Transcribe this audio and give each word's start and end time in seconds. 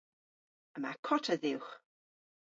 Yma 0.75 0.91
kota 1.05 1.35
dhywgh. 1.41 1.71